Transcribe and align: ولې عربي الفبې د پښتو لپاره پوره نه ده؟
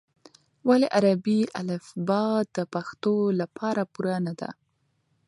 ولې 0.67 0.87
عربي 0.97 1.39
الفبې 1.59 2.27
د 2.55 2.57
پښتو 2.73 3.15
لپاره 3.39 3.81
پوره 3.93 4.17
نه 4.25 4.33
ده؟ 4.39 4.49